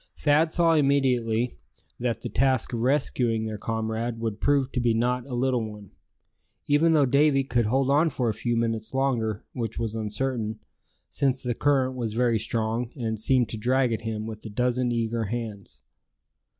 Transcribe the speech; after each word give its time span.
Thad 0.15 0.51
saw 0.51 0.73
immediately 0.73 1.59
that 1.99 2.21
the 2.23 2.27
task 2.29 2.73
of 2.73 2.79
rescuing 2.79 3.45
their 3.45 3.59
comrade 3.59 4.19
would 4.19 4.41
prove 4.41 4.71
to 4.71 4.79
be 4.79 4.95
not 4.95 5.27
a 5.27 5.35
little 5.35 5.63
one, 5.63 5.91
even 6.65 6.93
though 6.93 7.05
Davy 7.05 7.43
could 7.43 7.67
hold 7.67 7.91
on 7.91 8.09
for 8.09 8.27
a 8.27 8.33
few 8.33 8.57
minutes 8.57 8.95
longer, 8.95 9.43
which 9.53 9.77
was 9.77 9.93
uncertain, 9.93 10.57
since 11.07 11.43
the 11.43 11.53
current 11.53 11.93
was 11.95 12.13
very 12.13 12.39
strong, 12.39 12.89
and 12.95 13.19
seemed 13.19 13.47
to 13.49 13.57
drag 13.57 13.93
at 13.93 14.01
him 14.01 14.25
with 14.25 14.43
a 14.43 14.49
dozen 14.49 14.91
eager 14.91 15.25
hands. 15.25 15.81